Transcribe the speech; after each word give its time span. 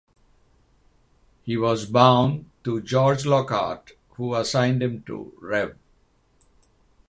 He 1.43 1.57
was 1.57 1.85
bound 1.85 2.49
to 2.63 2.81
George 2.81 3.23
Lockhart 3.23 3.91
who 4.15 4.33
assigned 4.33 4.81
him 4.81 5.03
to 5.03 5.31
Rev. 5.39 5.77